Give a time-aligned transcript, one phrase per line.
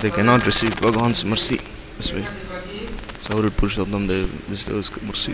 [0.00, 1.58] They cannot receive Bhagavan's mercy
[1.98, 2.22] this way.
[2.22, 5.32] Did Purushottam Dev bestow his mercy?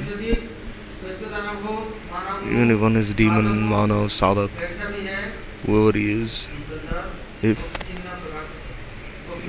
[2.45, 4.51] Even if one is demon, manav, sadhak,
[5.65, 6.49] whoever he is,
[7.43, 7.59] if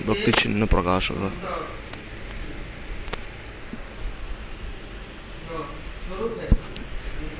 [0.05, 1.31] Bhakti Chinna Prakashaka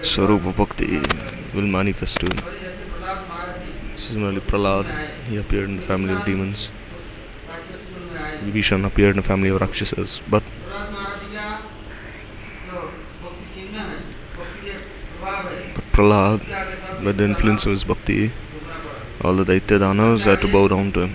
[0.01, 0.97] Swarupa Bhakti
[1.53, 2.56] will manifest to him.
[4.07, 4.85] Similarly, Prahlad,
[5.27, 6.71] he appeared in the family of demons.
[8.45, 10.21] Vibhishan appeared in the family of Rakshasas.
[10.29, 10.43] But
[15.91, 16.39] Prahlad,
[17.03, 18.31] by the influence of his bhakti,
[19.21, 21.13] all the Daitya Danavas had to bow down to him,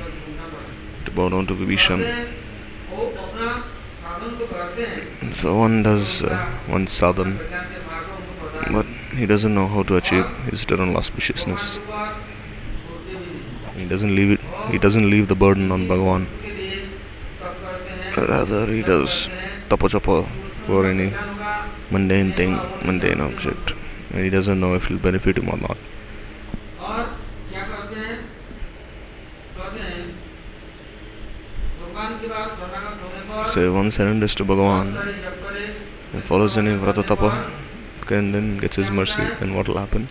[1.06, 2.00] to bow down to Vibhishan.
[5.34, 7.38] So one does uh, one sadhan,
[8.70, 8.84] but
[9.16, 11.80] he doesn't know how to achieve his eternal auspiciousness.
[13.82, 14.40] He doesn't leave it.
[14.70, 16.26] He doesn't leave the burden on Bhagwan.
[18.16, 19.28] Rather, he does
[19.68, 20.16] tapachapa
[20.66, 21.12] for any
[21.90, 22.52] mundane thing,
[22.86, 23.72] mundane object,
[24.12, 25.78] and he doesn't know if it will benefit him or not.
[33.52, 34.88] So one surrenders to Bhagavan
[36.12, 37.50] and follows any vrata tapa
[38.10, 40.06] and then gets his mercy, then what will happen?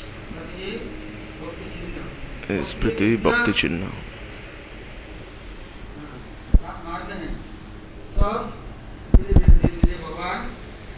[10.03, 10.41] भगवान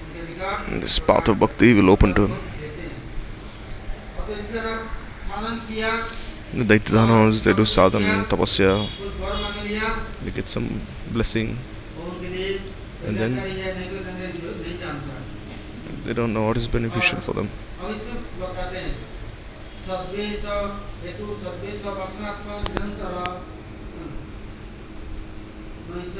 [0.04, 2.34] उनके निकट And this path of bhakti will open to him.
[2.60, 2.94] देते हैं
[4.20, 4.76] अब इस तरह
[5.28, 5.90] साधन किया
[6.50, 9.88] The Daityadanavas, they do sadhana, tapasya, कुछ वर मांग लिया
[10.24, 10.68] they get some
[11.16, 11.48] blessing,
[11.98, 12.48] और उनके लिए
[13.08, 14.16] And then- जानकारी है नहीं तो नहीं
[14.62, 15.14] नहीं जानता
[16.06, 17.48] they don't know what is beneficial for them.
[19.88, 20.44] अब इसमें बताते हैं सद्वेश
[21.02, 23.14] हेतु सद्वेश वसनात्मक निरंतर
[25.90, 26.16] नैष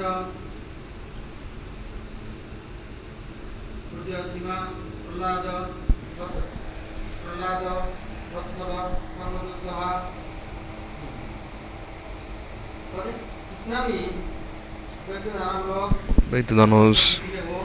[3.91, 4.57] तृतीय सीमा
[5.03, 5.47] प्रहलाद
[6.21, 6.47] वत्-
[7.23, 7.65] प्रहलाद
[8.35, 8.73] वत्सव
[9.17, 9.81] सर्वदोषः
[12.97, 13.07] और
[13.51, 13.99] कितना भी
[15.09, 17.03] व्यक्ति नाम लोग Daityadanavas,
[17.45, 17.61] हो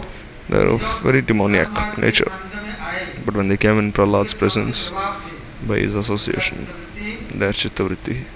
[0.50, 2.30] they are of very demoniac nature.
[2.30, 5.37] संग में आए But when they came in Prahlad's presence, प्रभाव से
[5.67, 6.67] by his association.
[7.35, 8.27] Their Chittavritti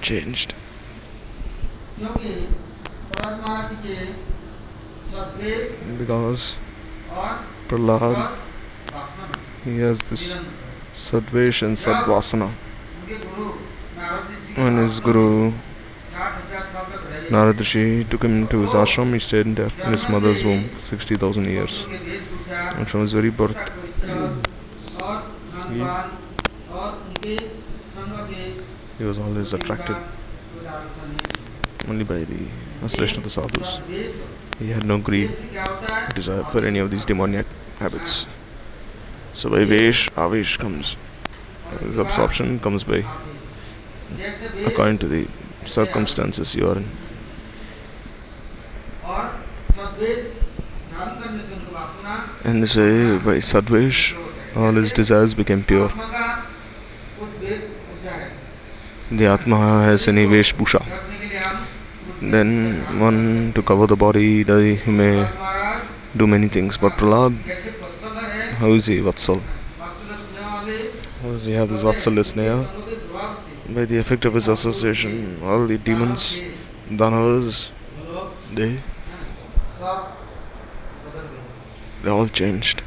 [0.00, 0.54] changed.
[5.98, 6.58] Because
[7.68, 8.38] Prahlad,
[9.64, 10.36] he has this
[10.92, 12.50] Sadvesh and Sadvasana.
[14.56, 15.52] When his guru
[17.28, 21.44] Naradrishi took him to his ashram, he stayed there in his mother's womb for 60,000
[21.46, 21.86] years.
[22.76, 23.58] And from his very birth,
[25.74, 25.80] he
[29.04, 29.96] was always attracted
[31.88, 32.48] only by the
[32.84, 33.80] assertion of the sadhus.
[34.60, 35.30] He had no greed,
[36.14, 37.46] desire for any of these demoniac
[37.78, 38.28] habits.
[39.32, 40.96] So by Vesh, Avesh comes.
[41.80, 43.04] This absorption comes by
[44.64, 45.26] according to the
[45.64, 46.88] circumstances you are in.
[52.44, 54.23] And this say by Sadvesh,
[54.56, 55.90] all his desires became pure.
[59.10, 60.82] The Atma has any Veshbhusha.
[62.20, 65.28] Then one to cover the body, he may
[66.16, 66.76] do many things.
[66.78, 67.36] But Prahlad,
[68.58, 69.42] how is he Vatsal?
[69.78, 73.74] How does he have this Vatsal Sneha?
[73.74, 76.40] By the effect of his association, all the demons,
[76.88, 77.70] Danavas,
[78.52, 78.80] they,
[82.02, 82.82] they all changed.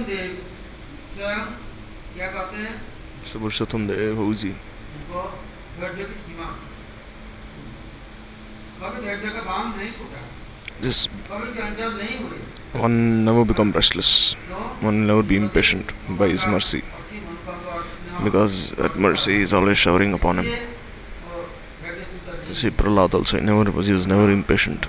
[0.00, 0.36] तो पुरुषोत्तम देव
[1.14, 1.40] स्वयं
[2.14, 2.74] क्या कहते हैं
[4.16, 4.52] how is he?
[4.96, 5.22] उनको
[5.80, 6.46] धैर्य की सीमा
[8.80, 10.20] कभी धैर्य का बाँध नहीं फूटा
[10.84, 12.38] Just कभी चंचल नहीं हुए
[12.82, 14.10] one never become restless.
[14.46, 16.82] क्यों One never be impatient by his mercy.
[17.00, 20.46] असीम अनुकंप और स्नेह Because that mercy is always showering upon him.
[20.46, 20.66] इसलिए
[21.26, 21.42] वो
[21.82, 24.88] धैर्य की तरह नहीं See Prahlad also, he never was, he was never impatient.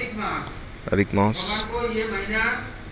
[0.00, 0.46] अधिक मास
[0.92, 2.44] अधिक मास भगवान को ये महीना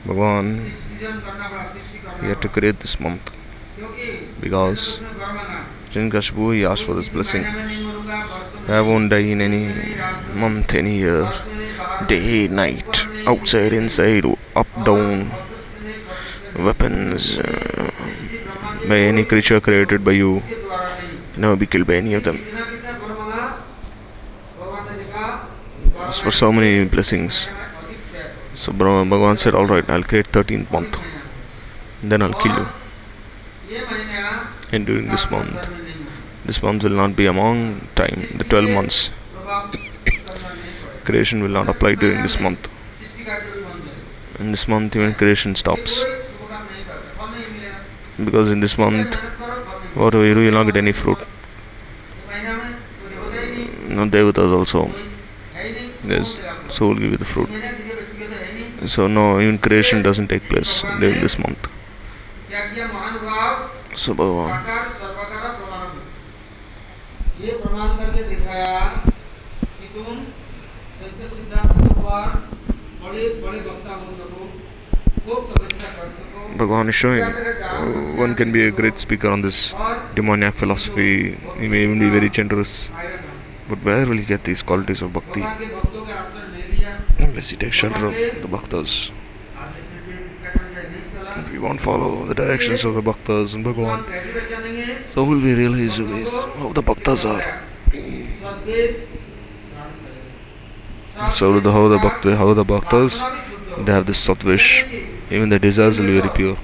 [0.07, 0.47] भगवान
[0.81, 3.33] सृजन करना पड़ा सृष्टि he करना had to पड़ा create this month
[3.77, 4.09] क्योंकि
[4.45, 5.63] because उसने वर मांगा
[5.95, 7.43] Hiranyakashipu he asked for this इस blessing.
[7.45, 9.63] महीने में नहीं मरूंगा वर्ष में I won't die in any
[10.43, 14.27] month, any year, वर्ष में नहीं, बाहर में day, नहीं, night, ऊपर नहीं, outside, inside,
[14.63, 19.31] up, और down, अस्तित्व नहीं, सत्य से weapons, uh, किसी ब्रह्मा जी by any को
[19.35, 22.39] creature created by you, उसके द्वारा नहीं never be killed by any of them.
[26.18, 27.48] For so many blessings.
[28.56, 30.98] So Brahma Bhagavan said, Alright, I'll create 13th month.
[32.02, 32.68] Then I'll kill you.
[34.72, 35.70] And during this month,
[36.46, 39.12] this month will not be among time, the 12 months.
[41.04, 42.68] creation will not apply during this month.
[44.40, 46.04] In this month, even creation stops.
[48.18, 49.16] Because in this month,
[49.96, 51.20] whatever you do, you'll not get any fruit.
[53.88, 55.09] No devatas also.
[56.09, 56.75] कोई है ही नहीं तो There's, कौन देगा आपको?
[56.75, 57.49] so will give you the fruit.
[57.51, 61.21] महीना किसी व्यक्ति को तो है नहीं So no, even creation doesn't take place during
[61.27, 61.69] this month.
[62.49, 63.53] क्या किया महानुभाव
[64.03, 65.87] So Bhagavan, साकार सर्वकार प्रमाण
[67.45, 68.79] ये प्रमाण करके दिखाया
[69.79, 70.19] कि तुम
[71.01, 72.27] तत्व सिद्धांत के ऊपर
[73.05, 74.47] बड़े बड़े वक्ता हो सको
[75.25, 79.43] खूब तपस्या कर सको Bhagavan is showing uh, one can be a great speaker on
[79.43, 81.37] this और demoniac philosophy.
[81.61, 82.91] He may even be very generous.
[83.70, 85.44] But where will he get these qualities of bhakti?
[87.20, 89.12] Unless he takes shelter of the bhaktas.
[91.52, 96.16] We won't follow the directions of the bhaktas and Bhagavan, so will we realize who
[96.16, 97.62] is, how the bhaktas are.
[101.32, 103.20] So the how the bhakti, how the bhaktas,
[103.86, 104.84] they have this satvish.
[105.30, 106.58] Even the desires will be very pure.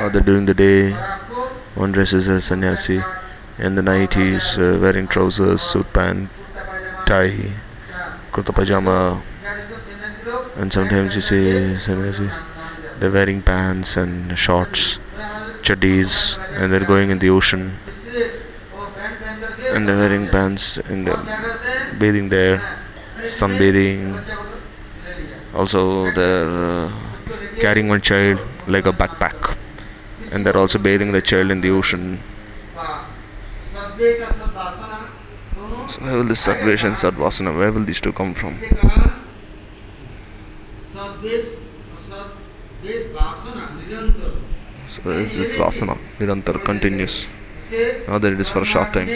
[0.00, 0.92] Or they during the day
[1.74, 3.02] one dresses as sannyasi
[3.58, 6.28] in the 90s uh, wearing trousers, suit pant,
[7.06, 7.52] tie,
[8.32, 9.22] kurta pajama,
[10.56, 12.18] and sometimes you see sometimes
[12.98, 14.98] they're wearing pants and shorts,
[15.62, 17.78] chadis, and they're going in the ocean,
[19.72, 22.60] and they're wearing pants and they're bathing there,
[23.22, 24.22] sunbathing.
[25.54, 26.92] Also, they're uh,
[27.60, 29.56] carrying one child like a backpack,
[30.32, 32.18] and they're also bathing the child in the ocean.
[33.96, 34.02] So
[36.00, 38.54] where will this subversion, and Sattvasana, where will these two come from?
[40.84, 41.46] So this
[45.54, 47.26] Vasana, Nirantar continues.
[48.08, 49.08] Now that it is for a short time.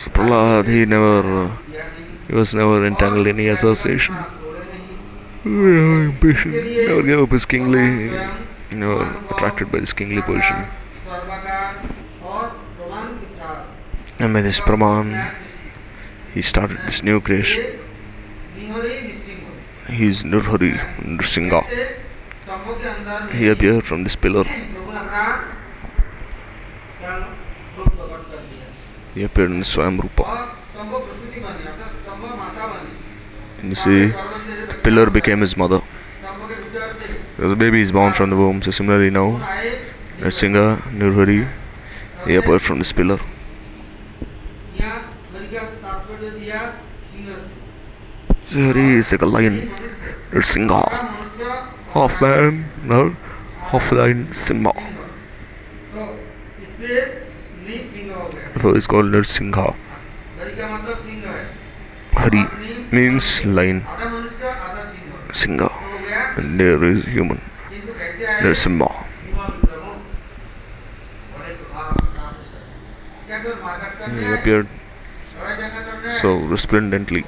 [0.00, 1.50] So Prahlad, he never,
[2.28, 4.14] he was never entangled in any association.
[5.42, 6.52] Very ambition.
[6.52, 8.10] never gave up his kingly
[8.70, 9.00] you know,
[9.30, 10.66] attracted by this kingly position.
[14.18, 15.32] And with this Praman,
[16.34, 17.80] he started this new creation.
[19.88, 21.62] He is Nurhari Nursingha.
[23.32, 24.44] He appeared from this pillar.
[29.14, 30.54] He appeared in Swam Rupa.
[33.60, 35.80] And you see, the pillar became his mother.
[37.38, 39.38] The baby is born from the womb, so similarly now,
[40.18, 41.48] Narsinga Nurhari
[42.24, 43.20] appeared from this pillar.
[48.42, 49.70] Sihari is like a lion,
[50.32, 50.82] Narsinga,
[51.94, 53.14] half man, no,
[53.70, 54.72] half lion, Simba.
[58.60, 59.76] So it's called Narsinga.
[62.14, 62.44] Hari
[62.90, 63.86] means lion,
[65.32, 65.77] singer
[66.38, 67.40] and there is human.
[68.42, 69.04] There's more.
[74.18, 74.68] He appeared
[76.20, 77.24] so resplendently.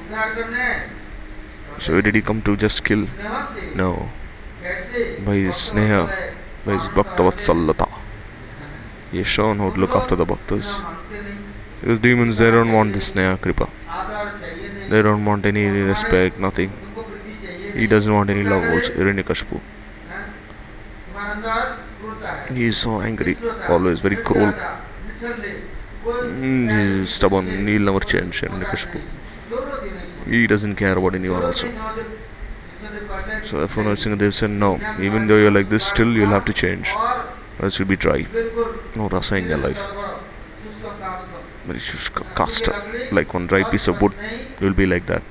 [1.81, 3.07] So did he come to just kill?
[3.75, 4.09] No.
[5.26, 6.02] By his sneha,
[6.64, 7.88] by his bhaktavatsallata.
[9.11, 10.69] He is shown how to look after the bhaktas.
[11.81, 13.69] Because demons, they don't want this sneha kripa.
[14.90, 16.71] They don't want any respect, nothing.
[17.75, 19.61] He doesn't want any love also, Hiranyakashipu.
[22.55, 23.37] He is so angry,
[23.69, 24.53] always very cruel.
[26.03, 29.00] Hmm, he is stubborn, he will never change, Hiranyakashipu.
[30.27, 31.69] He doesn't care about anyone also.
[33.45, 36.89] So therefore Narsingadev said, no, even though you're like this, still you'll have to change.
[37.59, 38.27] Or else you'll be dry.
[38.97, 39.81] No rasa in your life.
[41.67, 42.75] Very shushka, caster,
[43.12, 44.12] like one dry piece of wood.
[44.61, 45.23] You'll be like that.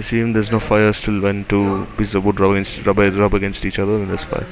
[0.00, 2.96] You see, even there's no fire still when two pieces of wood rub against, rub,
[2.96, 4.46] rub against each other, then there's fire.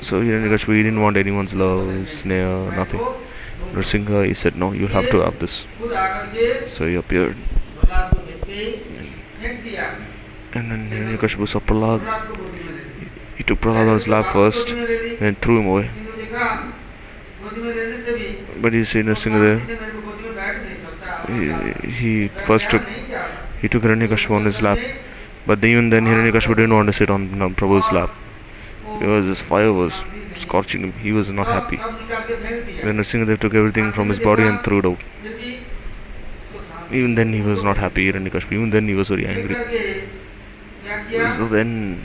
[0.00, 3.00] So Hiranyakashipu, he didn't want anyone's love, sneha, nothing.
[3.72, 5.66] Nrsingha, he said, no, you have to have this.
[6.68, 7.36] So he appeared.
[10.54, 12.00] And then Hiranyakashipu saw Prahlad.
[13.36, 15.90] He took Prahlad on his lap first, and then threw him away.
[18.62, 19.60] But you see Nrsingha there.
[21.28, 22.82] He, he first took
[23.60, 24.78] he took Hiranyakashipu on his lap,
[25.46, 28.10] but even then Hiranyakashipu didn't want to sit on Prabhu's lap
[28.98, 30.04] because his fire was
[30.36, 30.92] scorching him.
[30.92, 31.76] He was not happy.
[31.76, 35.00] When Nrsimhadev took everything from his body and threw it out.
[36.90, 38.52] Even then he was not happy, Hiranyakashipu.
[38.52, 39.56] Even then he was very angry.
[41.36, 42.00] So then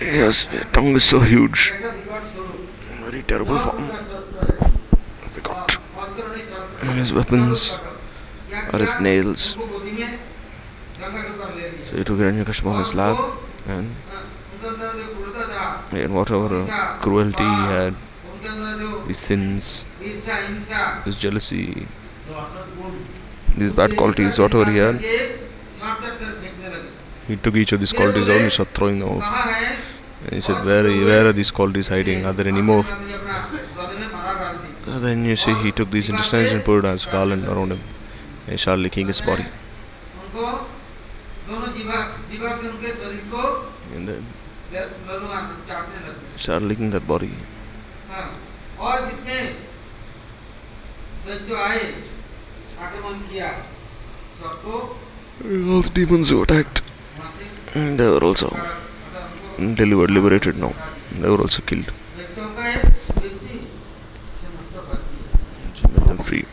[0.00, 1.72] Yes, tongue is so huge.
[3.00, 3.86] Very terrible form.
[3.86, 5.78] They oh got
[6.96, 7.78] his weapons
[8.72, 9.56] or his nails.
[11.84, 13.18] So he took Hiranyakashipu on his lap
[13.66, 13.94] and
[15.92, 16.66] and whatever
[17.00, 17.94] cruelty he had,
[19.06, 21.86] his sins, his jealousy,
[23.57, 24.99] जो असत गुण these bad qualities, whatever he had,
[25.79, 28.99] छाट छाट कर फेंकने लगे he took each of these qualities out and started throwing
[29.03, 29.21] them out.
[29.21, 29.71] कहाँ है
[30.25, 32.25] And he said, where, are- where are these qualities hiding?
[32.29, 32.83] Are there any more?
[32.83, 33.39] अपना
[33.79, 36.79] गले में माला डाल दी So then you see he took these intestines and put
[36.83, 37.81] it as garland around him.
[38.45, 39.45] And he started licking his body.
[40.21, 40.45] उनको
[41.49, 41.99] दोनों जीवा
[42.31, 43.43] जीवा से उनके शरीर को
[43.97, 44.23] And then
[44.73, 47.31] ले- ललुआ चाटने लगे he started licking that body.
[48.13, 48.25] हाँ,
[48.87, 49.37] और जितने
[51.27, 51.85] दैत्य आए
[52.85, 53.49] आक्रमण किया
[54.39, 54.75] सबको
[55.73, 56.81] All the demons who attacked,
[57.19, 60.71] वहाँ से mm, they were also मतलब उनको delivered, liberated now.
[61.21, 61.89] They were also killed.
[62.17, 63.57] दैत्यों का एक व्यक्ति
[64.39, 65.25] से मुक्त कर दिया
[65.79, 66.43] To make them free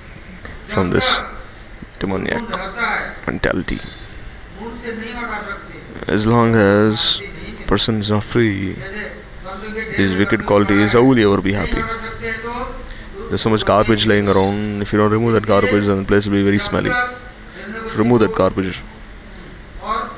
[0.73, 3.79] from जब this तक demoniac गुण रहता है mentality.
[4.61, 8.55] मूड से नहीं हटा सकते As long as शांति नहीं मिलती। person is not free,
[8.75, 9.09] जैसे
[9.45, 11.53] बंदूक के ढेर his में wicked बंदूक qualities, पड़ा how है, will he ever be
[11.53, 11.83] नहीं happy?
[13.35, 14.83] हटा सकते हैं तो There's so much garbage laying around.
[14.83, 16.91] If you don't remove that garbage, then the place will be very smelly.
[17.97, 18.83] Remove that garbage.
[19.83, 20.11] और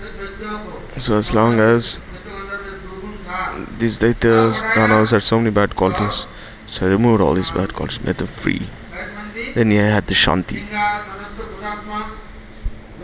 [0.00, 4.62] फिर दैत्यों को So as long as दैत्यों के अंदर जो दुर्गुण था these daityas,
[4.74, 6.26] danas had so many bad qualities,
[6.66, 8.68] so I removed all these bad qualities, made them free.
[8.92, 10.54] वह शांति Then he had the shanti.
[10.60, 11.98] लिंगा समस्त गुणात्मा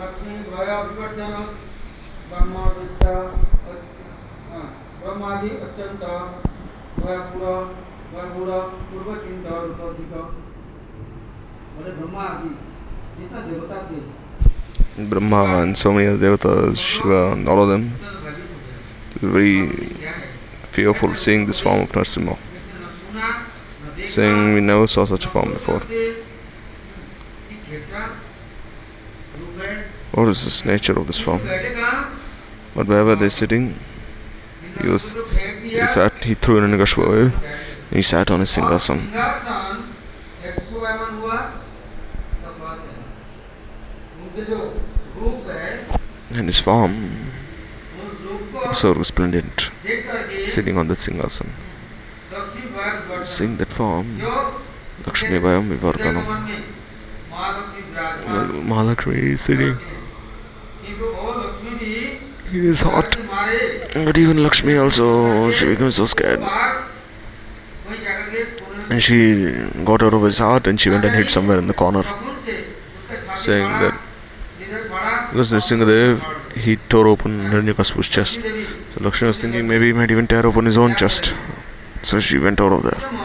[0.01, 1.33] लक्ष्मी भय विवर्धन
[2.31, 4.71] ब्रह्मा विद्या अ-
[5.03, 6.05] ब्रह्मादि अत्यंत
[7.01, 7.77] भयपुर
[8.13, 8.49] भयपुर
[8.91, 10.13] पूर्व चिंता रूपाधिक
[11.75, 12.51] बोले ब्रह्मा आदि
[13.19, 14.01] जितना देवता थे
[15.11, 18.59] Brahma and so many other devatas, Shiva and all of them, उतना तो भयभीत हो
[18.67, 19.53] गए were very
[20.01, 20.27] क्या है
[20.77, 23.29] fearful seeing this form of Narasimha, जैसे न सुना
[23.85, 25.81] न देखा saying we never saw such a न form सोच before.
[25.81, 26.01] सकते,
[27.49, 28.01] कि कैसा
[29.39, 29.73] रूप है
[30.15, 31.41] What is this nature of this form?
[31.47, 32.03] बैठे कहाँ
[32.75, 33.65] But wherever they're sitting,
[34.83, 35.13] he was
[35.63, 37.33] he sat he threw Hiranyakashipu away and
[37.94, 39.00] he sat on his singhasan.
[46.32, 47.32] And his form
[48.72, 49.70] so resplendent,
[50.40, 51.50] sitting on the singhasan.
[53.24, 54.20] Seeing that form,
[55.06, 56.26] Lakshmi Vayam Vivardhanam.
[58.72, 59.78] Mahalakshmi is sitting
[62.52, 63.16] in his heart.
[63.94, 66.42] But even Lakshmi also, she becomes so scared.
[68.94, 69.52] And she
[69.84, 72.04] got out of his heart and she went and hid somewhere in the corner,
[73.36, 74.00] saying that
[75.32, 76.22] because Nrsimhadev
[76.58, 78.36] he tore open Hiranyakashipu's chest.
[78.36, 81.34] So Lakshmi was thinking maybe he might even tear open his own chest.
[82.04, 83.24] So she went out of there.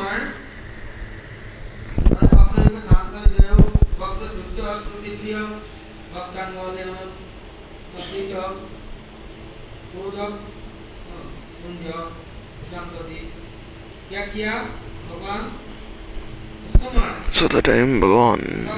[17.33, 18.69] So the time gone.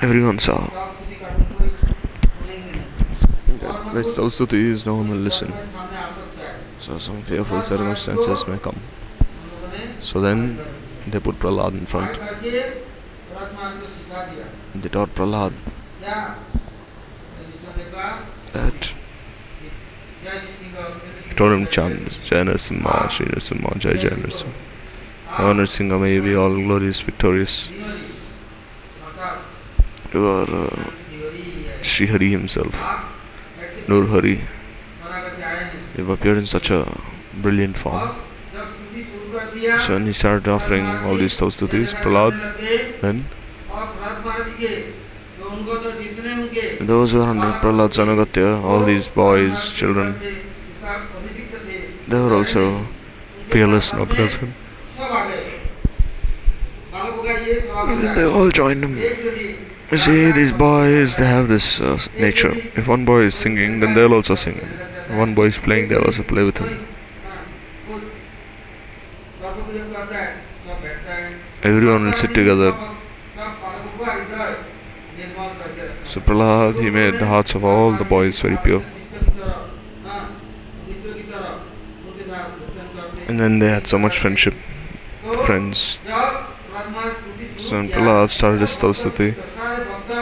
[0.00, 0.68] Everyone saw
[3.60, 5.52] that Miss Saraswati is no one will listen.
[6.80, 8.80] So some fearful circumstances may come.
[10.00, 10.58] So then
[11.06, 12.18] they put Prahlad in front.
[14.74, 15.52] And they taught Prahlad
[18.52, 18.92] that
[21.36, 23.26] told him chant Jai Narasimha, Sri
[23.78, 24.67] Jai Jai
[25.38, 27.70] Honored Singha, may be all glorious, victorious.
[30.12, 30.90] You are uh,
[31.82, 32.74] Sri Hari himself,
[33.86, 34.40] Nur Hari.
[35.96, 37.00] You appeared in such a
[37.34, 38.16] brilliant form.
[39.86, 43.24] So when he started offering all these thoughts to these Prahlad, then
[46.80, 50.14] those who are under Prahlad's Anagatya, all these boys, children,
[52.08, 52.86] they were also
[53.48, 54.54] fearless now because of him.
[57.96, 58.96] they all joined him.
[59.90, 62.52] You see, these boys, they have this uh, nature.
[62.76, 64.58] If one boy is singing, then they'll also sing.
[64.58, 66.86] If one boy is playing, they'll also play with him.
[71.62, 72.72] Everyone will sit together.
[76.06, 78.82] So Prahlad, he made the hearts of all the boys very pure.
[83.26, 84.54] And then they had so much friendship,
[85.44, 85.98] friends
[87.72, 89.34] and Prahlad started his Stavstuti.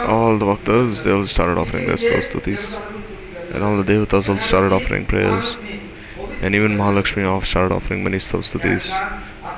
[0.09, 2.81] All the Bhaktas, they all started offering their Stavstutis.
[3.53, 5.57] And all the Devatas all started offering prayers.
[6.43, 8.91] And even Mahalakshmi started offering many Stavstutis.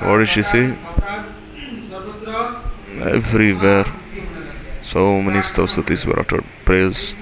[0.01, 0.75] What did she see?
[3.01, 3.85] Everywhere.
[4.91, 7.13] So many stotras were uttered, prayers.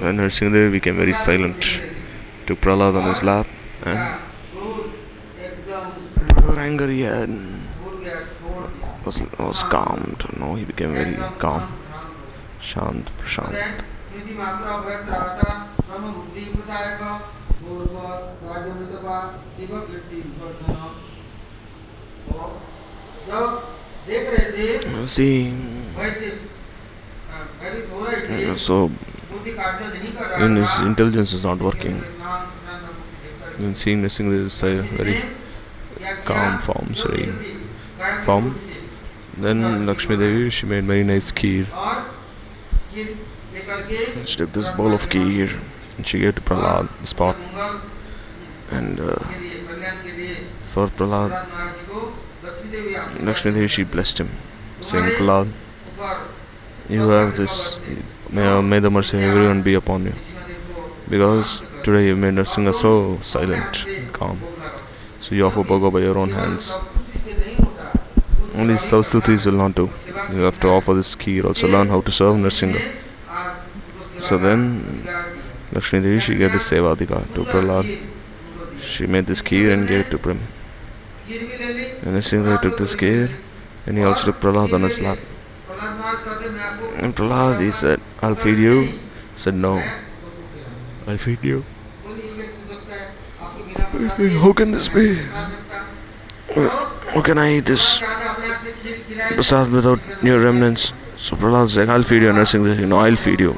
[0.00, 1.80] And Narsingadev became very silent,
[2.46, 3.46] took Prahlad on his lap
[3.82, 4.18] and
[6.62, 7.28] anger he had
[9.04, 10.24] was, was calmed.
[10.38, 11.62] No, he became very calm.
[12.60, 13.54] Shant, Prashant.
[25.06, 25.52] See,
[28.56, 28.90] so
[30.38, 32.02] in his intelligence is not working.
[33.58, 35.22] In seeing, missing this, very
[36.24, 37.34] calm form, serene
[38.24, 38.54] form.
[39.36, 41.66] Then Lakshmi Devi, she made very nice kheer.
[44.26, 45.58] She took this bowl of kheer
[45.96, 47.36] and she gave to Prahlad the spot.
[48.70, 49.16] And uh,
[50.66, 51.30] for Prahlad,
[53.22, 54.30] Lakshmi Devi, she blessed him,
[54.80, 55.52] saying, Prahlad
[56.88, 57.84] you have this,
[58.30, 60.14] may, may the mercy of everyone be upon you.
[61.08, 64.40] Because today you made Narasimha so silent, calm.
[65.22, 66.74] So you have to by your own hands.
[68.58, 69.88] Only those two things will not do.
[70.34, 71.44] You have to offer this kheer.
[71.44, 72.82] Also learn how to serve Nrsimha.
[74.20, 75.06] So then
[75.72, 77.86] Lakshmi Devi she gave the Sevadika to Prahlad.
[78.80, 80.40] She made this kheer and gave it to Prim.
[81.28, 83.30] And Nrsimha took this kheer
[83.86, 85.18] and he also took Prahlad on his lap.
[86.96, 88.82] And Prahlad he said, I'll feed you.
[88.82, 88.98] He
[89.36, 89.82] said no.
[91.06, 91.64] I'll feed you.
[94.08, 95.14] How can this be?
[96.54, 98.02] How can I eat this
[99.34, 100.92] prasad without your remnants?
[101.18, 103.56] So Prahlad's like, I'll feed you, and you know, I'll feed you.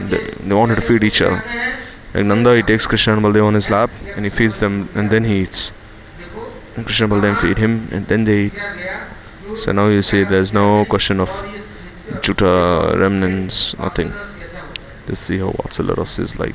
[0.00, 1.42] They, they wanted to feed each other.
[2.12, 5.10] Like Nanda, he takes Krishna and Baldev on his lap, and he feeds them, and
[5.10, 5.72] then he eats.
[6.76, 8.58] And Krishna and Baldev feed him, and then they eat.
[9.56, 11.30] So now you see there's no question of
[12.22, 14.12] Juta, remnants, nothing.
[15.06, 16.54] Let's see how Vatsala Rasa is like.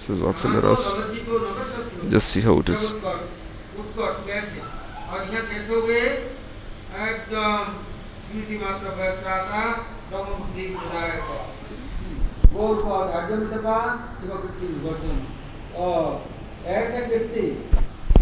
[0.00, 0.84] This is what's Vatsalya Ras.
[2.08, 2.94] Just see how it is.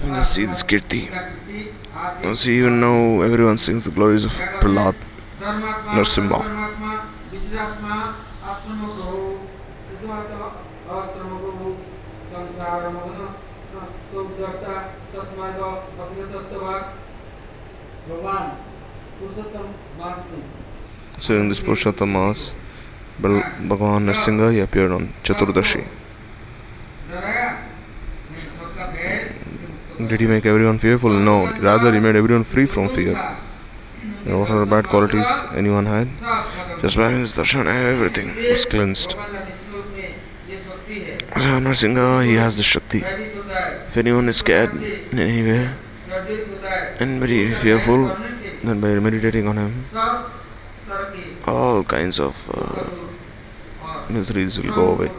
[0.03, 1.03] You just see this Kirti.
[2.25, 4.97] You see, even now everyone sings the glories of Prahlad
[5.95, 6.43] Narsimha.
[10.97, 11.73] અશ્રમભૂ
[12.29, 13.21] સંસાર મગ્ન
[14.11, 14.77] સુદ્ધતા
[15.11, 15.61] સત્માર્ગ
[16.05, 16.85] અગ્ન તત્વવાક
[18.09, 18.47] ભગવાન
[19.19, 19.69] Purushottam
[20.01, 20.47] માસનું
[21.21, 22.55] So during this Purushottam Mas,
[23.21, 25.85] Bhagavan Narsinga he appeared on Chaturdashi.
[30.11, 31.11] Did he make everyone fearful?
[31.11, 31.37] No,
[31.69, 33.17] rather he made everyone free from fear.
[34.25, 36.07] You know, what are the bad qualities anyone had?
[36.83, 39.17] Just by his darshan, everything was cleansed.
[41.39, 42.99] Narasimha, he has the Shakti.
[42.99, 44.71] If anyone is scared
[45.13, 45.71] in any way
[47.01, 48.15] and very fearful,
[48.65, 49.85] then by meditating on him,
[51.47, 55.11] all kinds of uh, miseries will go away.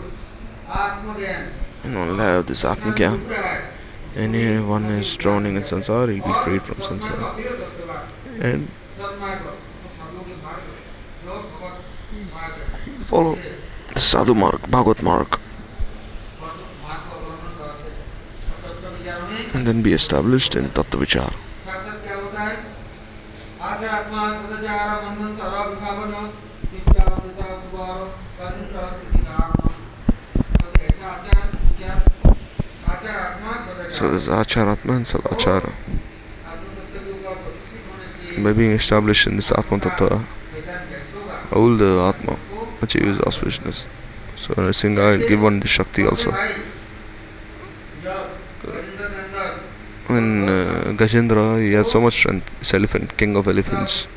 [1.84, 3.18] And one have this Atmikya.
[4.18, 7.38] Anyone is drowning in samsara, will be freed from sansara.
[8.42, 8.68] And
[13.06, 13.38] follow
[13.94, 15.40] the Sadhu Marg, Bhagavat Marg.
[19.54, 21.34] and then be established in Tattva Vichar.
[33.92, 35.74] So this there's Acharatma and Sadachara.
[38.42, 40.26] By being established in this Atma Tattva,
[41.52, 42.40] all the Atma
[42.82, 43.86] achieves auspiciousness.
[44.38, 46.32] So in a single, give one the Shakti also.
[50.10, 54.08] when uh, Gajendra, he has so much strength, he's elephant, king of elephants.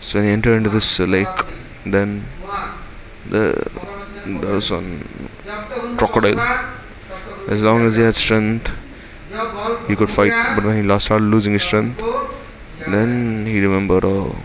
[0.00, 1.38] So when he entered into this uh, lake,
[1.84, 2.26] then
[3.28, 3.70] the,
[4.26, 5.04] there was one
[5.96, 6.40] crocodile.
[7.48, 8.72] As long as he had strength,
[9.86, 10.32] he could fight.
[10.56, 12.02] But when he lost started losing his strength,
[12.86, 14.04] then he remembered.
[14.04, 14.36] Oh,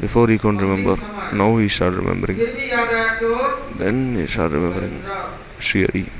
[0.00, 0.96] before he couldn't remember.
[1.32, 2.38] Now he started remembering.
[3.78, 5.02] Then he started remembering
[5.58, 6.10] Shri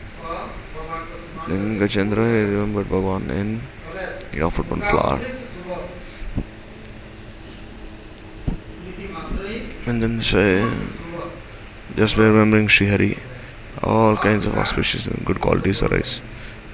[1.48, 5.18] Then Gajendra he remembered Bhagwan बोले, he offered one flower.
[5.18, 5.46] He
[9.86, 10.68] And then say,
[11.94, 13.18] just by remembering Sri Hari,
[13.84, 16.20] all kinds of auspicious and good qualities arise.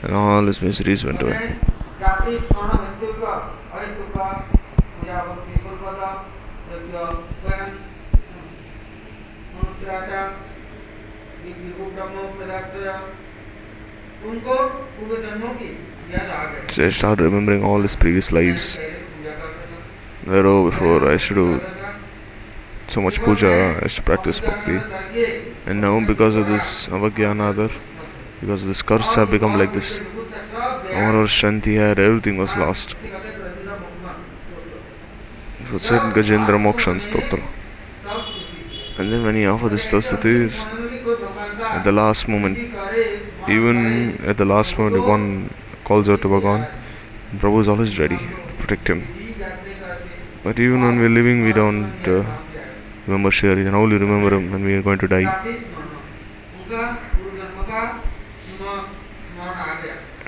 [0.03, 1.55] And all his miseries went away.
[14.23, 14.31] So
[16.87, 18.79] I started remembering all his previous lives.
[20.25, 21.61] Where oh, before I used to do
[22.87, 24.79] so much puja, I used to practice bhakti.
[25.67, 27.73] And now because of this avagyanadar,
[28.41, 29.99] because of this curse have become like this.
[29.99, 32.95] Amar Shanti had everything was lost.
[35.59, 37.43] It said Gajendra Mokshan Stotra.
[38.99, 40.65] And then when he offered his Saraswati's,
[41.61, 42.73] at the last moment,
[43.49, 46.67] even at the last moment, one calls out to Bhagwan.
[47.39, 49.07] Prabhu is always ready to protect him.
[50.45, 52.25] But even when we're living, we don't uh,
[53.07, 53.67] remember Shri Hari.
[53.69, 55.27] only remember him when we are going to die?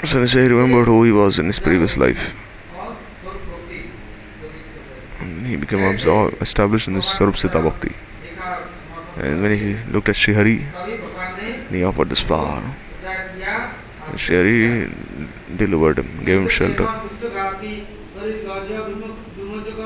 [0.05, 2.35] So he remembered who he was in his previous life.
[5.21, 5.81] And he became
[6.41, 7.95] established in this Sarup Siddha Bhakti.
[9.17, 10.67] And when he looked at Sri Hari,
[11.71, 12.63] he offered this flower.
[14.14, 14.90] उद्धार किया And Sri Hari
[15.58, 16.86] delivered him, gave him shelter.
[17.04, 17.74] दुष्टघाती
[18.16, 19.80] गरीब गज विमुख विमोचक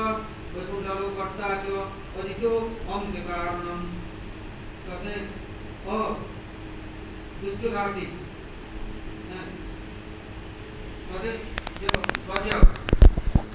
[0.54, 1.66] वैकुण्ठलो कर्ता च
[2.20, 2.52] अधिको
[2.94, 3.80] अम्बिकारणम
[4.86, 5.24] कहते हैं,
[5.86, 5.98] ओ
[7.42, 8.04] दुष्टघाती
[9.30, 9.46] हैं,
[11.10, 11.38] कहते हैं,
[11.82, 11.90] जो
[12.30, 12.46] गज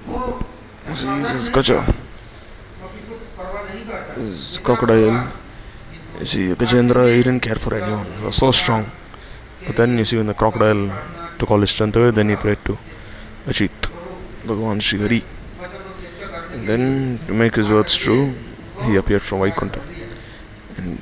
[0.08, 0.20] वो
[0.90, 1.94] See, this is नहीं Gaja, करता,
[2.82, 5.12] वो किसको परवाह नहीं करता this is लेकिन crocodile.
[5.12, 5.38] भगवान
[6.20, 8.08] You see, Gajendra, he didn't care for anyone.
[8.18, 8.84] He was so strong.
[9.67, 10.93] But then you see when the crocodile
[11.39, 12.79] took all his strength away, then he prayed to
[13.47, 13.71] Achit,
[14.45, 15.25] Bhagavan Sri Hari.
[16.53, 18.35] And then to make his words true,
[18.85, 19.83] he appeared from Vaikuntha
[20.77, 20.99] and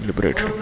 [0.00, 0.52] liberated him.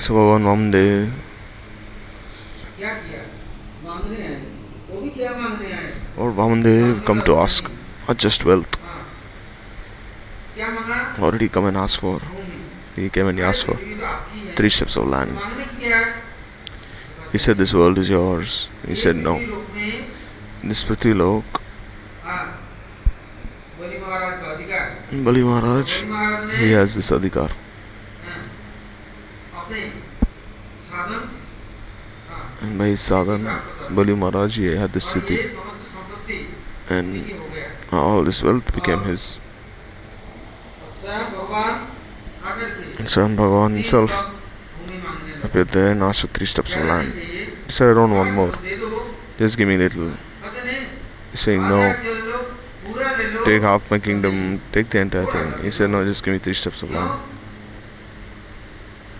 [0.00, 1.12] So Bhagavan Vamandev
[4.92, 7.64] और Vamandev come to ask,
[8.06, 8.78] not just wealth.
[11.18, 12.20] Already come and ask for.
[12.96, 13.78] He came and he asked for
[14.54, 15.38] three steps of land.
[17.32, 18.68] He said, This world is yours.
[18.86, 19.38] He said, No.
[20.62, 21.62] This Prithvi Lok,
[25.24, 26.02] Bali Maharaj,
[26.60, 27.50] he has this Adhikar.
[32.60, 33.62] And by his sadhana,
[33.95, 35.37] Bali Maharaj, he had this और ये city.
[35.55, 36.37] समस्त संपत्ति
[36.95, 39.23] And इनकी हो गया all this wealth became his.
[40.83, 41.73] और स्वयं भगवान
[42.43, 44.25] आकर के And Swam Bhagavan तीन himself भाग
[44.77, 47.07] भूमि मांगने लगे appeared there and asked for three steps of क्या land.
[47.07, 47.45] नहीं चाहिए?
[47.67, 48.51] He said, I don't want more.
[48.67, 49.03] दे दो
[49.39, 50.09] Just give me a little.
[50.43, 50.85] कहते नहीं
[51.31, 51.81] He's saying, आधा No.
[52.03, 52.37] ले लो
[52.85, 54.37] पूरा ले लो Take half my kingdom,
[54.73, 55.51] take the entire thing.
[55.63, 57.03] He said, No, just give me three steps of क्यों?
[57.07, 57.35] land.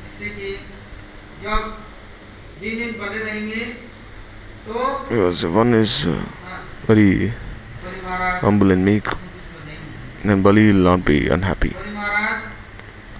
[0.08, 0.50] इससे कि
[1.44, 1.76] जब
[2.62, 3.91] दिन दिन बने रहेंगे तो
[5.10, 7.32] Because one is uh, हाँ, very
[7.84, 11.70] Bali Maharaj humble and meek, संतुष्ट नहीं then Bali will not be unhappy.
[11.74, 12.42] बलि महाराज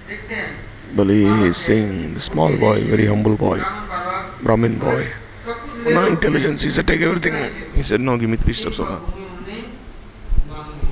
[0.08, 5.04] देखते हैं Bali is saying, the small boy, very humble boy, ब्राह्मण बालक Brahmin boy.
[5.46, 7.34] सब कुछ ले No low. intelligence, he said, take everything.
[7.74, 9.02] He said, No, give me three steps of land.
[9.08, 9.58] भूमि उन्होंने
[10.50, 10.88] मांग ली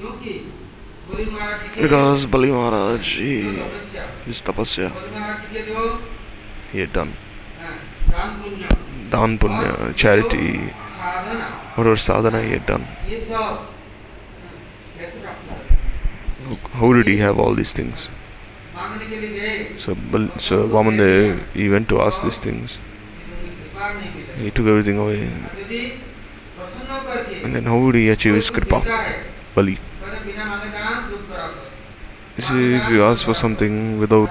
[0.00, 0.32] क्योंकि
[1.10, 5.58] बलि महाराज जी के Because Bali Maharaj, जो he, तपस्या his tapasya, बलि महाराज जी
[5.58, 5.98] के जो
[6.72, 7.12] he had done.
[9.11, 10.71] दान पुण्य चैरिटी
[11.77, 12.85] और, और साधना ये done
[16.75, 18.09] how did you have all this things
[19.85, 19.95] so So,
[20.39, 22.79] so Vamandev, he went to ask these things.
[24.37, 25.31] He took everything away.
[27.43, 28.81] And then how would he achieve his kripa?
[29.55, 29.77] Bali.
[32.37, 34.29] You see, if you ask for something without,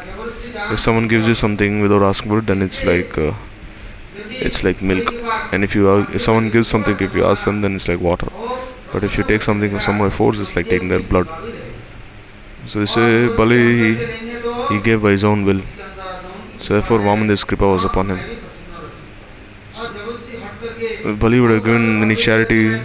[0.72, 3.16] if someone gives you something without asking for it, then it's like.
[3.16, 3.32] Uh,
[4.40, 5.12] it's like milk.
[5.52, 8.28] And if you if someone gives something if you ask them then it's like water.
[8.92, 11.28] But if you take something from someone by force it's like taking their blood.
[12.66, 13.94] So they say Bali he,
[14.70, 15.62] he gave by his own will.
[16.58, 18.20] So therefore Vamandev's kripa was upon him.
[21.06, 22.78] If Bali would have given any charity.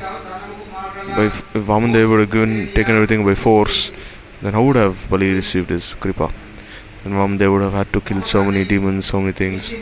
[1.15, 3.91] By if Vamandev would have given taken everything by force
[4.41, 6.31] then how would have Bali received his kripa?
[7.03, 9.73] And Vamandev would have had to kill so many demons so many things.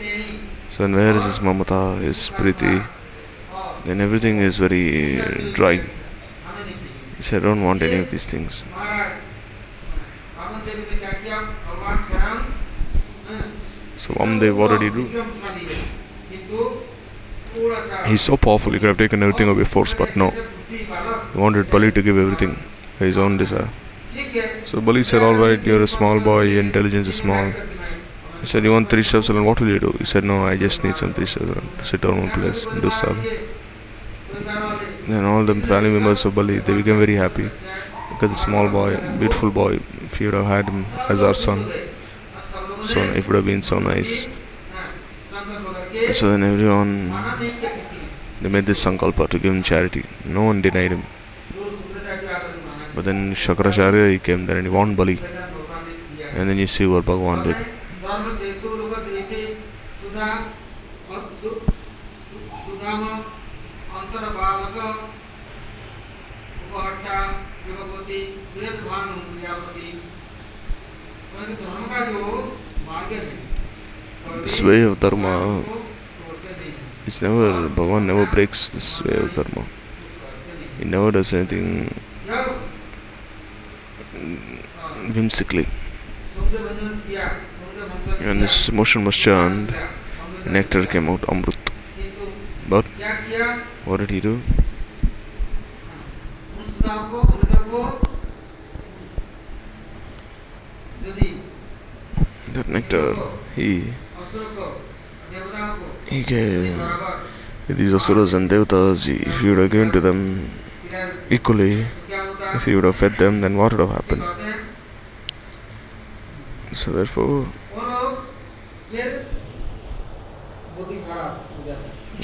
[0.77, 2.87] So where is his mamata, his priti?
[3.83, 5.17] Then everything is very
[5.53, 5.81] dry.
[7.15, 8.63] He said, I don't want any of these things.
[13.97, 15.05] So Amdev, what did he do?
[18.05, 20.29] He's so powerful, he could have taken everything away force, but no.
[20.69, 20.85] He
[21.33, 22.55] wanted Bali to give everything,
[22.99, 23.71] his own desire.
[24.65, 27.51] So Bali said, alright, you're a small boy, your intelligence is small.
[28.41, 29.95] He said, You want three steps alone, what will you do?
[30.00, 32.82] He said, No, I just need some three steps alone sit down one place and
[32.82, 33.21] do sadhana.
[35.08, 37.50] Then all the family members of Bali, they became very happy.
[38.21, 39.80] At the small boy, beautiful boy.
[40.06, 41.60] If you would have had him as our son,
[42.86, 44.28] so it would have been so nice.
[46.13, 47.12] So then everyone,
[48.41, 50.06] they made this sankalpa to give him charity.
[50.26, 51.04] No one denied him.
[52.95, 55.19] But then Shukracharya, he came there and he warned Bali.
[56.34, 57.76] And then you see what Bhagavan did.
[74.47, 75.62] This way of dharma
[77.05, 79.67] it's never, Bhagavan never breaks this way of dharma.
[80.79, 81.93] He never does anything
[85.13, 85.67] whimsically.
[88.21, 89.75] And this motion was churned,
[90.45, 91.57] nectar came out, Amrut.
[92.69, 92.86] But
[93.83, 94.41] what did he do?
[102.53, 103.13] That nectar,
[103.53, 103.93] he
[106.08, 106.78] he gave
[107.67, 110.50] these asuras and devatas, if you would have given to them
[111.30, 111.86] equally,
[112.56, 114.23] if you would have fed them, then what would have happened?
[116.73, 117.47] So therefore,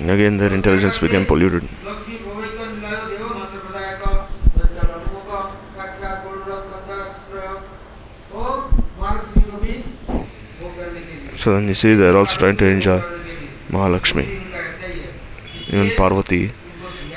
[0.01, 1.67] again their intelligence became polluted.
[11.43, 13.01] So then you see they're also trying to enjoy
[13.69, 14.25] Mahalakshmi.
[15.67, 16.53] Even Parvati.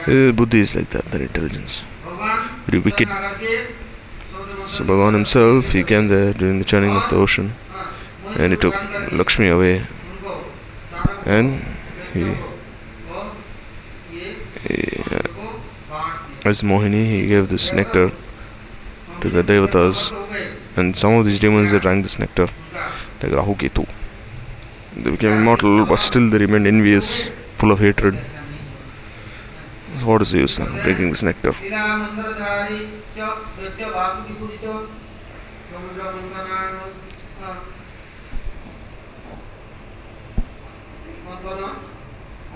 [0.09, 1.85] Eh, buddhi is like that, their intelligence.
[2.67, 3.07] Very wicked.
[4.67, 7.55] So Bhagavan himself, he came there during the churning of the ocean
[8.37, 8.75] and he took
[9.13, 9.87] Lakshmi away
[11.25, 11.65] and
[12.13, 12.35] he,
[14.67, 15.05] he
[16.45, 18.11] as Mohini he gave this nectar
[19.21, 20.11] to the devatas
[20.77, 22.49] and some of these demons they drank this nectar
[23.23, 23.87] like Rahu Ketu.
[24.96, 28.18] They became immortal but still they remained envious, full of hatred.
[30.00, 31.54] So what is the use of drinking this nectar?
[31.62, 32.80] लीला मंत्रधारी
[33.16, 33.20] च
[33.58, 34.74] दैत्य वासुकी पूजितो
[35.72, 36.68] समुद्र मंथनाय
[41.26, 41.60] मंथन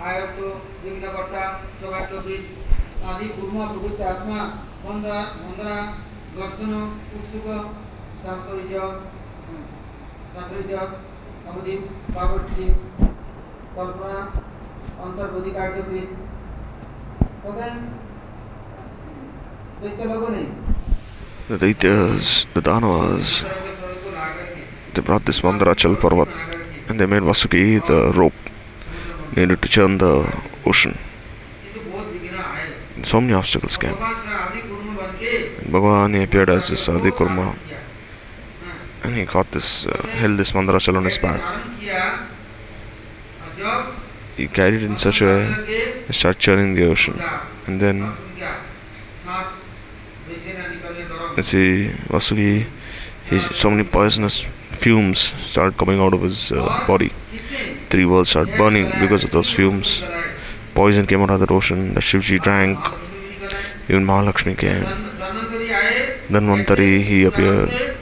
[0.06, 0.48] आयतो
[0.84, 1.44] विघ्नकर्ता
[1.82, 2.44] सौभाग्यविद
[3.12, 3.28] आदि
[11.51, 11.83] অবদীপ
[12.15, 12.75] বাবরদ্বীপ
[13.77, 14.19] কল্পনা
[15.05, 16.09] अंतर्बोधि कार्यविद
[17.43, 17.75] तदन
[19.83, 20.45] दैत्य लोगों ने
[21.51, 23.31] The Daityas, the Danavas,
[24.95, 26.31] they brought this Mandarachal Parvat
[26.89, 28.41] and they made Vasuki the rope
[29.37, 30.15] needed to churn the
[30.65, 30.95] ocean.
[32.95, 33.97] And so many obstacles came.
[35.61, 37.49] And Bhagavan appeared as this Adi Kurma
[39.03, 41.41] and he got this uh, held this Mandarachal on his back.
[44.37, 47.21] He carried it in such a way he started churning the ocean.
[47.67, 47.99] And then
[51.37, 52.67] you see Vasuki
[53.29, 57.13] he so many poisonous fumes started coming out of his uh, body.
[57.91, 60.03] Three worlds started burning because of those fumes.
[60.75, 62.79] Poison came out of that ocean that Shivji drank.
[63.89, 64.85] Even Mahalakshmi came.
[66.31, 67.99] Then one day he appeared.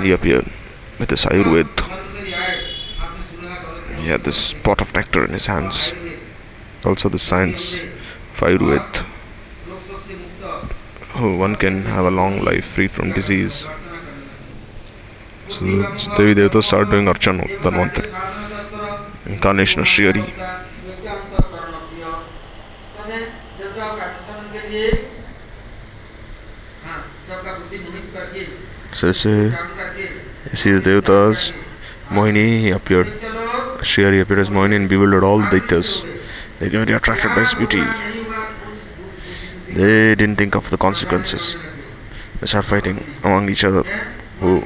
[0.00, 0.46] He appeared
[0.98, 1.80] with his Ayurved.
[4.00, 5.92] He had this pot of nectar in his hands.
[6.84, 9.04] Also the science of Ayurved.
[11.16, 13.66] Oh, one can have a long life free from disease.
[15.48, 15.60] So
[16.16, 18.08] Devi Devatas start doing Archana, Dhanvantari.
[19.26, 20.32] Incarnation of Shri Hari.
[29.18, 29.77] say
[30.56, 31.52] see the Devatas,
[32.08, 33.08] Mohini appeared.
[33.84, 36.02] Sri Hari appeared as Mohini and bewildered all the Daityas.
[36.58, 37.84] They were attracted by his beauty.
[39.68, 41.56] They didn't think of the consequences.
[42.40, 43.84] They started fighting among each other.
[44.40, 44.60] Oh,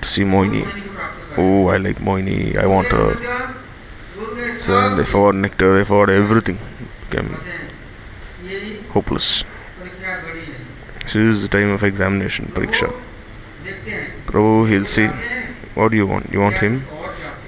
[0.00, 0.66] to see Mohini.
[1.36, 2.56] Oh, I like Mohini.
[2.56, 3.52] I want her.
[4.58, 6.58] So they forgot nectar, they forgot everything.
[7.10, 7.36] Became
[8.90, 9.44] hopeless.
[11.08, 12.94] So this is the time of examination, pariksha.
[14.32, 15.08] Probably he'll see.
[15.74, 16.32] What do you want?
[16.32, 16.82] You want him?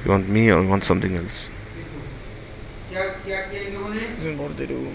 [0.05, 1.49] You want me or you want something else?
[4.37, 4.93] What they do?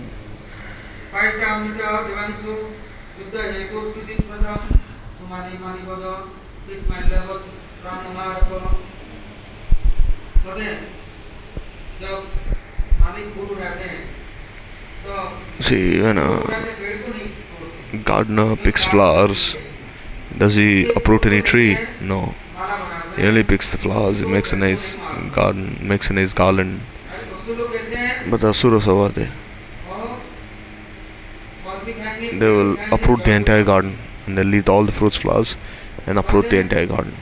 [15.62, 19.56] See, when a gardener picks flowers,
[20.37, 21.77] does he uproot any tree?
[21.99, 22.35] No.
[23.15, 24.95] He only picks the flowers, he makes a nice
[25.33, 26.81] garden, makes a nice garland.
[28.29, 29.29] But the asuras, how are they?
[32.31, 35.55] They will uproot the entire garden and they'll leave all the fruits, flowers
[36.05, 37.15] and uproot the entire garden.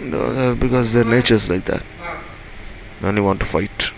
[0.00, 1.82] No, because their nature is like that.
[3.00, 3.90] They only want to fight.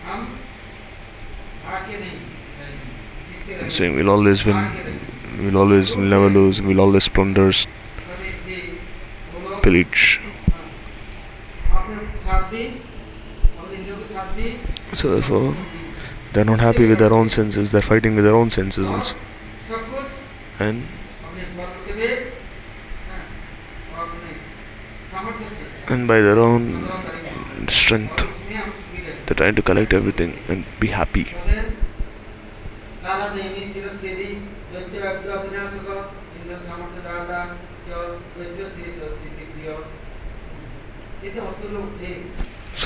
[3.70, 5.00] Saying we'll always win
[5.38, 6.60] we'll always never lose.
[6.60, 7.52] We'll always plunder
[9.62, 10.20] pillage.
[14.92, 15.56] So therefore
[16.32, 17.72] they're not happy with their own senses.
[17.72, 19.16] They're fighting with their own senses also.
[20.58, 20.86] And
[25.88, 26.88] and by their own
[27.68, 28.24] strength
[29.26, 31.26] they're trying to collect everything and be happy.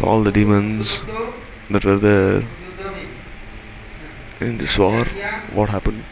[0.03, 1.01] All the demons
[1.71, 2.43] that were there
[4.41, 5.07] in this war.
[5.53, 6.05] What happened?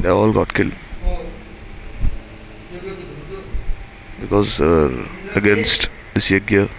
[0.00, 0.72] They all got killed
[4.20, 6.70] because they were against this yagya.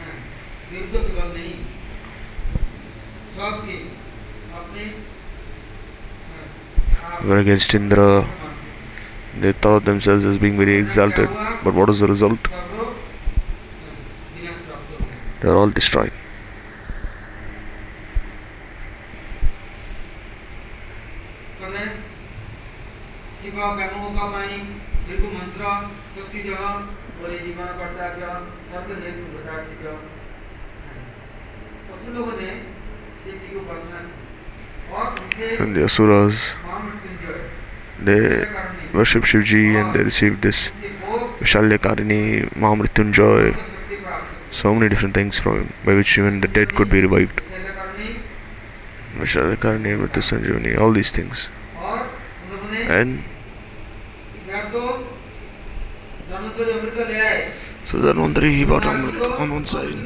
[7.22, 8.28] They were against Indra.
[9.40, 11.30] They thought themselves as being very exalted.
[11.64, 12.40] But what is the result?
[15.44, 16.14] They were all destroyed.
[35.60, 36.54] And the Asuras,
[38.02, 38.48] they
[38.94, 40.70] worship Shivji and they receive this
[41.40, 43.73] Vishalyakarni, Mahamrityunjoy
[44.54, 47.42] so many different things from him by which even the dead could be revived.
[50.80, 51.50] All these things.
[52.88, 53.24] And
[57.86, 59.98] so Dhanvantari, he bought Amrit on one side.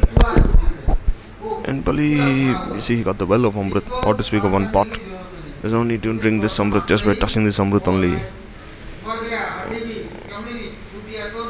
[1.68, 4.72] And Bali, you see, he got the well of Amrit, or to speak of one
[4.72, 4.88] pot.
[5.62, 8.20] There's no need to drink this Amrit just by touching this Amrit only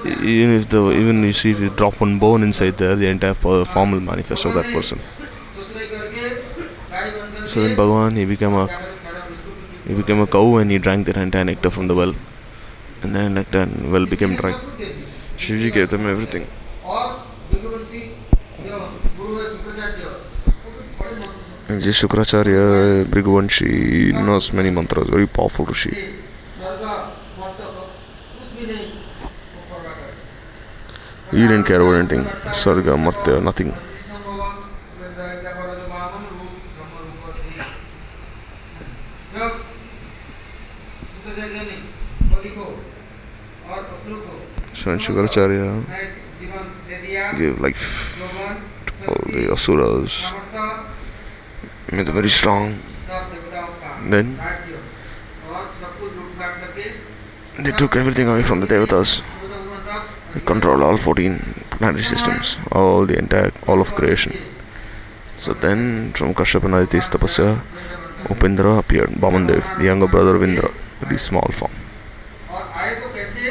[0.05, 3.33] even if the even you see if you drop one bone inside there, the entire
[3.33, 4.99] formal manifest of that person.
[7.45, 8.67] So then Bhagwan he became a
[9.88, 12.13] he became a cow and he drank the entire nectar from the well,
[13.01, 14.53] and then nectar and well became dry.
[15.38, 16.47] Shivji gave them everything.
[21.69, 26.16] And Shukracharya she knows many mantras, very powerful Rishi.
[31.32, 32.23] He didn't care about anything.
[32.55, 33.73] Sarga, Martya, uh, nothing.
[44.73, 45.84] Shan Shukracharya
[47.38, 47.84] gave life
[49.03, 50.32] to all the asuras,
[51.91, 52.80] made them very strong.
[54.09, 54.39] Then
[57.59, 59.21] they took everything away from the devatas
[60.45, 61.39] control all 14
[61.71, 64.33] planetary systems, all the entire, all of creation.
[65.39, 67.61] So then from Kashyap and Aditi's tapasya,
[68.25, 71.71] Upendra appeared, Bamandev, the younger brother of Indra, with small form.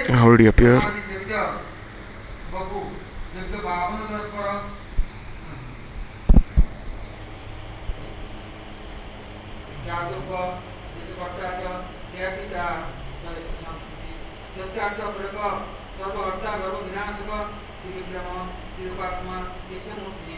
[0.08, 0.80] How did he appear?
[19.06, 19.36] પરમાત્મા
[19.74, 20.34] એ સમૂર્તિ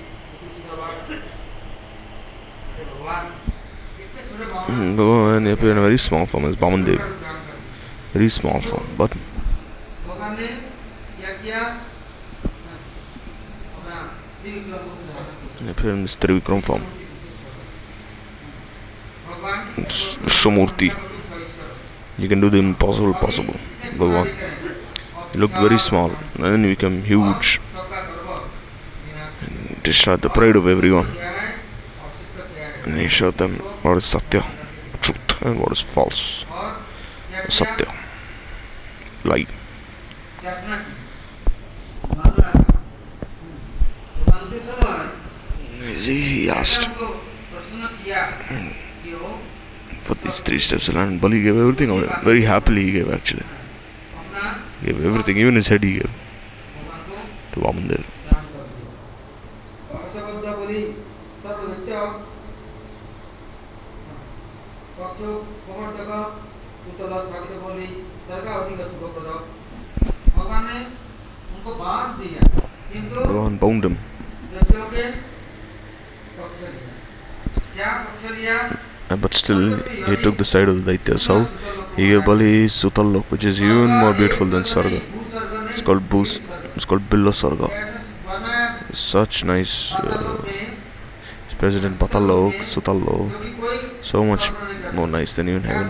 [5.39, 7.01] in a very small form as Bamandev.
[8.14, 9.12] Very small form, but.
[15.61, 16.85] He appeared in this Trivikram form.
[22.23, 23.57] You can do the impossible possible,
[24.01, 24.29] Bhagavan.
[25.33, 27.49] He Look very small and then huge.
[29.89, 31.09] Krishna, the pride of everyone.
[32.84, 34.45] And he showed them what is Satya,
[35.01, 36.45] truth, and what is false.
[37.49, 37.91] Satya,
[39.24, 39.47] lie.
[46.05, 46.86] He asked
[50.03, 51.20] for these three steps alone, land.
[51.22, 52.11] Bali gave everything away.
[52.24, 53.47] Very happily he gave actually.
[54.82, 56.11] He gave everything, even his head he gave
[57.55, 58.05] to Vamandev.
[65.18, 65.20] पक्ष
[65.66, 66.12] प्रवर्तक
[66.86, 67.86] सुतलस भागित बोली
[68.30, 69.30] सर्गावधिक सुखप्रद
[70.38, 70.80] भगवान ने
[71.56, 72.47] उनको बांध दिया
[72.93, 73.95] किंतु Bhagavan bound him.
[74.56, 75.04] दत्तों के
[76.39, 76.91] पक्ष लिया
[77.76, 78.58] क्या पक्ष लिया
[79.12, 79.64] Uh, But still,
[80.06, 81.26] he took the side of the Daityas.
[81.28, 81.39] How?
[81.95, 85.01] He gave Bali Sutalok, which is even more beautiful than Sarga.
[85.72, 86.32] It's called Bhus.
[86.78, 87.68] It's called Billa Sarga.
[87.80, 87.99] ऐसा
[88.30, 89.74] बनाया It's such nice.
[89.91, 93.78] Patalok Uh, में President Patalok, Sutalok, जो कि कोई
[94.09, 94.45] so much
[94.95, 95.89] more nice than even heaven.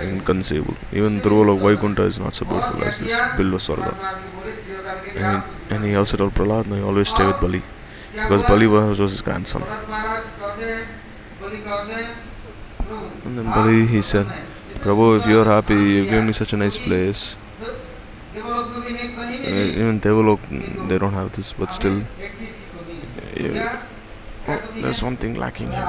[0.00, 0.76] Inconceivable.
[0.92, 3.94] Even the role of Vaikuntha is not so beautiful as this Bilvaswarga.
[5.16, 7.62] And, and he also told Prahlad, no, you always stay with Bali.
[8.12, 9.62] Because Bali was his grandson.
[13.24, 14.26] And then Bali, he said,
[14.82, 17.34] Prabhu, if you are happy, you give me such a nice place.
[18.34, 20.40] And even Devalok,
[20.88, 22.02] they don't have this, but still.
[24.50, 25.88] Oh, there's one thing lacking here.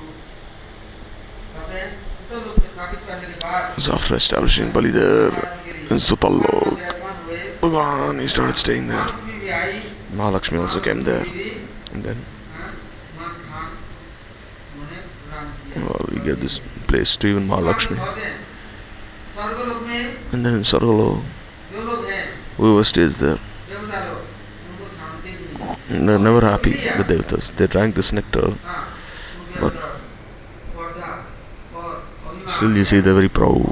[1.53, 5.31] कहते हैं सुतलोक में स्थापित करने के बाद So after establishing Bali there
[5.91, 9.07] in Sutalok, विराजमान हुए Bhagavan, he started staying there.
[9.07, 9.81] Lakshmi भी आई
[10.19, 11.25] Mahalakshmi also came there.
[11.93, 12.17] And then,
[13.17, 13.67] मान स्थान
[14.81, 16.55] उन्हें प्रदान किया well, we gave this
[16.91, 17.97] place to even Mahalakshmi.
[19.33, 21.09] स्वर्गलोक में And then in Sargalo,
[21.73, 22.23] जो लोग हैं
[22.57, 23.39] whoever stays there,
[25.88, 27.54] They're never happy, the devatas.
[27.56, 28.54] They drank this nectar,
[29.60, 29.72] but
[32.46, 33.62] still you see they're very proud,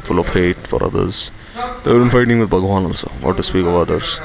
[0.00, 1.30] full of hate for others.
[1.84, 4.20] They've been fighting with Bhagwan also, what to speak of others.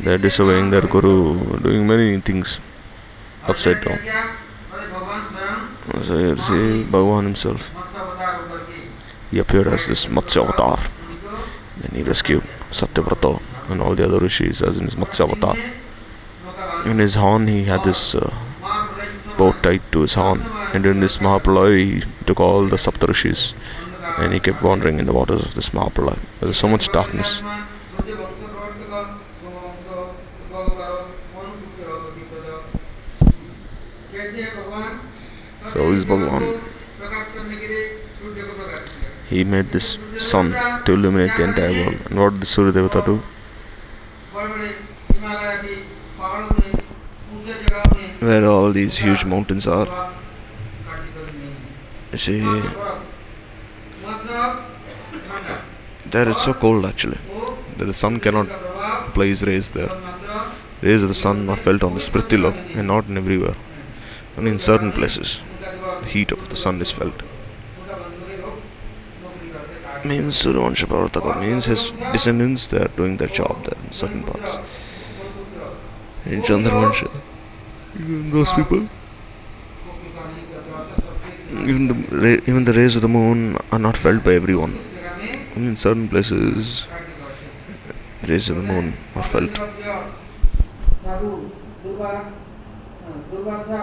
[0.00, 2.58] They're disobeying their Guru, doing many things
[3.44, 4.00] upside down.
[6.02, 7.72] So here see Bhagwan himself.
[9.30, 10.78] He appeared as this Matsya avatar.
[11.92, 15.56] He rescued Satyavrata and all the other rishis as in his Matsya avatar
[16.84, 18.32] in his horn he had this uh,
[19.38, 20.40] bow tied to his horn.
[20.74, 23.54] And in this Mahapralaya he took all the Saptarishis
[24.18, 26.18] and he kept wandering in the waters of this Mahapralaya.
[26.40, 27.42] There was so much darkness.
[35.66, 36.74] So is Bhagavan
[39.34, 40.52] he made this sun
[40.84, 42.00] to illuminate the entire world.
[42.06, 43.22] And what did the Surya Devata do?
[48.24, 49.88] where all these huge mountains are.
[52.16, 52.40] See,
[56.06, 57.18] there it's so cold actually.
[57.76, 58.48] The sun cannot
[59.08, 59.90] apply his rays there.
[60.80, 63.56] Rays of the sun are felt on the Spritilok and not in everywhere.
[64.38, 65.40] Only in certain places,
[66.02, 67.22] the heat of the sun is felt.
[70.04, 74.58] Means Suryavanshi means his descendants, they are doing their job there in certain parts.
[76.26, 77.08] In Chandravanshi
[77.95, 78.81] even those people,
[81.71, 84.73] even the ra- even the rays of the moon are not felt by everyone.
[85.55, 86.85] In certain places,
[88.27, 89.53] rays of the moon are felt.
[91.03, 91.29] साधु
[91.83, 92.11] दुर्वा
[93.29, 93.81] दुर्वासा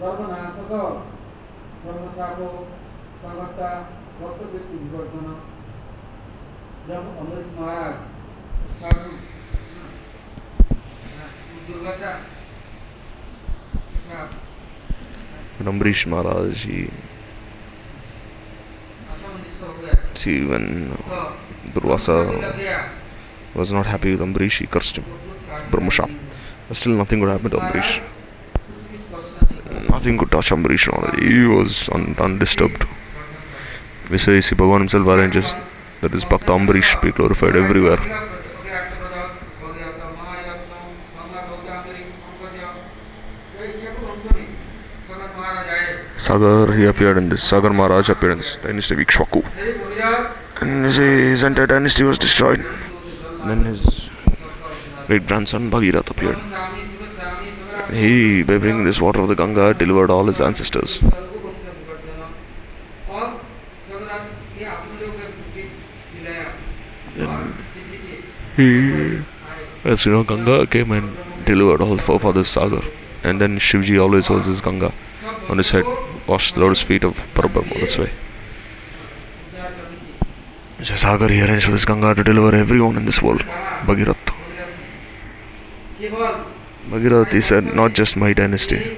[0.00, 0.72] गर्भनाशक
[1.84, 2.48] ब्रह्मशाको
[3.22, 3.70] संगता
[4.20, 5.26] भक्त व्यक्ति विवर्तन
[6.88, 7.94] जब अमरीश महाराज
[11.62, 12.12] साधु दुर्वासा
[14.08, 14.30] साहब
[15.58, 16.80] When Ambarish Maharaj, he,
[19.12, 20.66] असमंजस हो गया see when
[21.08, 21.24] तो
[21.76, 22.78] Durvasa लग गया
[23.54, 25.04] was not happy with Ambarish, he cursed him.
[25.04, 26.10] तो कुछ काट Brahmashap.
[26.68, 27.92] But still nothing could happen to Ambarish.
[28.76, 31.18] उसकी स्पर्श नहीं Nothing could touch Ambarish Maharaj.
[31.28, 32.86] He was un- undisturbed.
[34.10, 35.54] We say, see, Bhagavan himself arranges
[36.02, 37.98] that his Bhakta Ambarish be glorified everywhere.
[46.23, 47.43] Sagar, he appeared in this.
[47.43, 49.43] Sagar Maharaj appeared in this dynasty of Ikshvaku.
[50.61, 52.63] And his, his entire dynasty was destroyed.
[53.45, 54.09] Then his
[55.07, 56.39] great grandson Bhagirath appeared.
[57.91, 60.99] He, by bringing this water of the Ganga, delivered all his ancestors.
[67.15, 67.53] Then
[68.55, 69.23] he,
[69.83, 72.83] as you know, Ganga came and delivered all the forefathers Sagar.
[73.23, 74.93] And then Shivji always holds his Ganga
[75.49, 75.85] on his head,
[76.27, 78.11] the lotus feet of Parabrahma this way.
[80.81, 83.41] So Sagar he arranged for this Ganga to deliver everyone in this world.
[83.87, 84.17] Bhagirath.
[86.89, 88.97] Bhagirath said, not just my dynasty,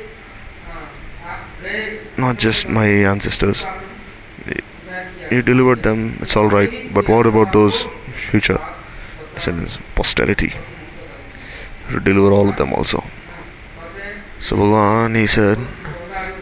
[2.17, 3.63] not just my ancestors.
[5.31, 7.87] You delivered them, it's alright, but what about those
[8.31, 8.59] future
[9.33, 10.53] descendants, posterity?
[11.91, 13.03] To deliver all of them also.
[14.41, 15.59] So Bhagavan he said,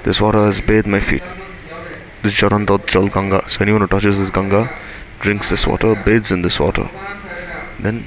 [0.04, 1.24] this water has bathed my feet.
[2.22, 3.48] This Jarandot Jal Ganga.
[3.50, 4.70] So anyone who touches this Ganga,
[5.20, 6.90] drinks this water, bathes in this water.
[7.80, 8.06] Then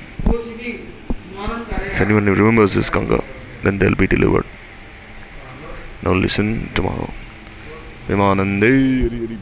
[1.93, 3.23] if anyone remembers this Ganga,
[3.63, 4.47] then they'll be delivered.
[6.03, 7.13] Now listen tomorrow.
[8.09, 9.37] Vimanande.